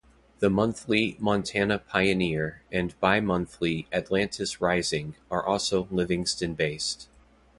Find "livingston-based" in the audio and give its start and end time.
5.91-7.07